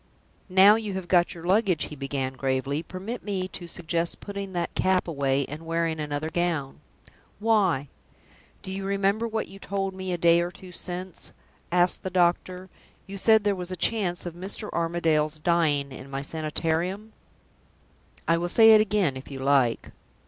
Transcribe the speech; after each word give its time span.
"Now 0.49 0.77
you 0.77 0.93
have 0.93 1.07
got 1.07 1.35
your 1.35 1.45
luggage," 1.45 1.83
he 1.89 1.95
began, 1.95 2.33
gravely, 2.33 2.81
"permit 2.81 3.23
me 3.23 3.47
to 3.49 3.67
suggest 3.67 4.19
putting 4.19 4.53
that 4.53 4.73
cap 4.73 5.07
away, 5.07 5.45
and 5.45 5.63
wearing 5.63 5.99
another 5.99 6.31
gown." 6.31 6.79
"Why?" 7.37 7.87
"Do 8.63 8.71
you 8.71 8.83
remember 8.83 9.27
what 9.27 9.47
you 9.47 9.59
told 9.59 9.93
me 9.93 10.11
a 10.11 10.17
day 10.17 10.41
or 10.41 10.49
two 10.49 10.71
since?" 10.71 11.31
asked 11.71 12.01
the 12.01 12.09
doctor. 12.09 12.67
"You 13.05 13.19
said 13.19 13.43
there 13.43 13.53
was 13.53 13.69
a 13.69 13.75
chance 13.75 14.25
of 14.25 14.33
Mr. 14.33 14.73
Armadale's 14.73 15.37
dying 15.37 15.91
in 15.91 16.09
my 16.09 16.23
Sanitarium?" 16.23 17.13
"I 18.27 18.39
will 18.39 18.49
say 18.49 18.71
it 18.71 18.81
again, 18.81 19.15
if 19.15 19.29
you 19.29 19.37
like." 19.37 19.91